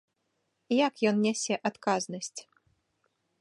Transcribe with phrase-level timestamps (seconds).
[0.87, 2.35] Як ён нясе адказнасць?